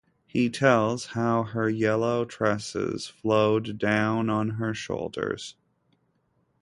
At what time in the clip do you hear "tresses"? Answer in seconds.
2.25-3.05